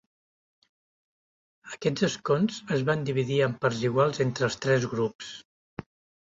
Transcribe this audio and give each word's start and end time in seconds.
Aquests 1.75 2.07
escons 2.09 2.57
es 2.79 2.87
van 2.89 3.05
dividir 3.11 3.39
en 3.51 3.55
parts 3.67 3.85
iguals 3.93 4.25
entre 4.29 4.51
els 4.51 4.61
tres 4.67 4.91
grups. 4.97 5.33